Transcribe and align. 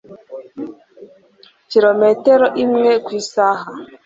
kirometero 1.69 2.47
imwe 2.63 2.91
ku 3.05 3.11
isaha 3.21 3.65